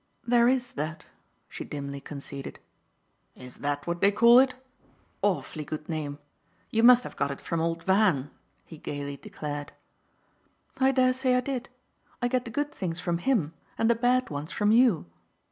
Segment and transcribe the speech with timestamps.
[0.25, 1.05] There IS that,"
[1.47, 2.57] she dimly conceded.
[3.35, 4.55] "Is that what they call it?
[5.21, 6.17] Awfully good name.
[6.71, 8.31] You must have got it from old Van!"
[8.65, 9.73] he gaily declared.
[10.79, 11.69] "I dare say I did.
[12.19, 15.05] I get the good things from him and the bad ones from you.